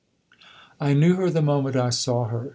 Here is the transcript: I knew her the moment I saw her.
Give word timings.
I 0.79 0.95
knew 0.95 1.13
her 1.17 1.29
the 1.29 1.43
moment 1.43 1.75
I 1.75 1.91
saw 1.91 2.25
her. 2.25 2.49